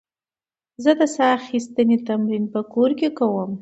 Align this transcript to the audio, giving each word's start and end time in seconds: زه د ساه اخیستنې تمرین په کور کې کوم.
زه 0.83 0.91
د 0.99 1.01
ساه 1.15 1.31
اخیستنې 1.39 1.97
تمرین 2.07 2.43
په 2.53 2.59
کور 2.73 2.89
کې 2.99 3.09
کوم. 3.17 3.51